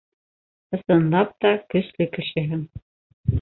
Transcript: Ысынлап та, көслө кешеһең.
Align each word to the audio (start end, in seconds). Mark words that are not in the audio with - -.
Ысынлап 0.77 1.35
та, 1.45 1.51
көслө 1.75 2.09
кешеһең. 2.17 2.65